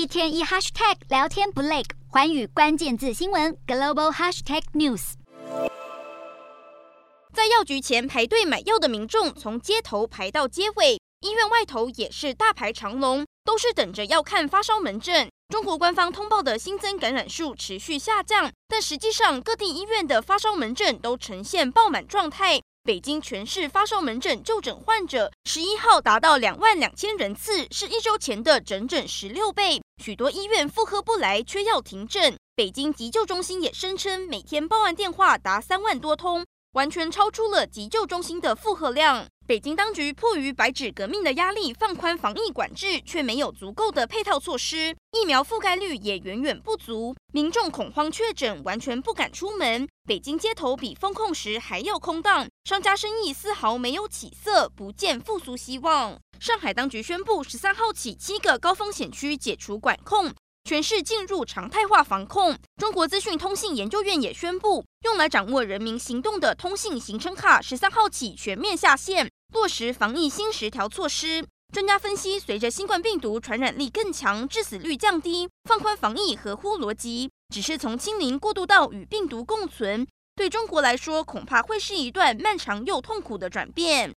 [0.00, 5.12] 一天一 hashtag 聊天不累，环宇关键字新闻 global hashtag news。
[7.34, 15.28] 在药局前排队买药的民众，从街头排到街尾，医院外头也是大排长龙，都是等着要看发烧门诊。
[15.50, 22.58] 中国官方通报的新增感染数持续下降，但实际上各地医院的发烧门诊都呈现爆满状态。
[22.82, 29.82] 北京全市发烧门诊就诊患者，十一号达到两万两千人次，是一周前的整整十六倍。
[30.02, 32.34] 许多医院负荷不来，却要停诊。
[32.56, 39.26] 北京急救中心也声称，每天报案电话达三万多通，完全超出了急救中心的负荷量。
[39.46, 49.88] 北京当局迫于白纸革命的压力，放宽防疫管制，却没有足够的配套措施，疫苗覆盖率也远远不足，民众恐慌确诊，完全不敢出门。
[50.06, 56.16] 北京街头比封控时还要空荡，商家生意丝毫没有起色，不见复苏希望。
[56.38, 60.32] 上海当局宣布，十三号起七个高风险区解除管控。
[60.70, 62.56] 全市进入常态化防控。
[62.76, 71.44] 中国资讯通信研究院也宣布，用来掌握人民行动的通信行程卡，十三号起全面下线，落实防疫新十条措施。
[71.74, 77.28] 专家分析，随着新冠病毒传染力更强，致死率降低，放宽防疫合乎逻辑。
[77.52, 84.08] 只是从清零过渡到与病毒共存，对中国来说，恐怕会是一段漫长又痛苦的转变。